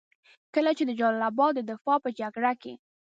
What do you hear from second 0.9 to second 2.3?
جلال اباد د دفاع په